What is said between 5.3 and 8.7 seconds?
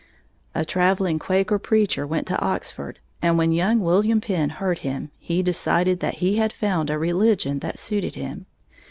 decided that he had found a religion that suited him.